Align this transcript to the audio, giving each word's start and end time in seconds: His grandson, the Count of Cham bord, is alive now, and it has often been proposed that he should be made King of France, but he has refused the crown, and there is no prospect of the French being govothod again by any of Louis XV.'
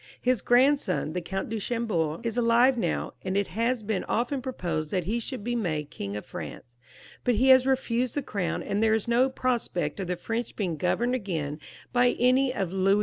His 0.19 0.41
grandson, 0.41 1.13
the 1.13 1.21
Count 1.21 1.53
of 1.53 1.61
Cham 1.61 1.85
bord, 1.85 2.25
is 2.25 2.35
alive 2.35 2.75
now, 2.75 3.13
and 3.21 3.37
it 3.37 3.45
has 3.49 3.83
often 4.09 4.37
been 4.37 4.41
proposed 4.41 4.89
that 4.89 5.03
he 5.03 5.19
should 5.19 5.43
be 5.43 5.55
made 5.55 5.91
King 5.91 6.15
of 6.15 6.25
France, 6.25 6.75
but 7.23 7.35
he 7.35 7.49
has 7.49 7.67
refused 7.67 8.15
the 8.15 8.23
crown, 8.23 8.63
and 8.63 8.81
there 8.81 8.95
is 8.95 9.07
no 9.07 9.29
prospect 9.29 9.99
of 9.99 10.07
the 10.07 10.15
French 10.15 10.55
being 10.55 10.75
govothod 10.75 11.13
again 11.13 11.59
by 11.93 12.15
any 12.17 12.51
of 12.51 12.73
Louis 12.73 12.95
XV.' 12.95 12.99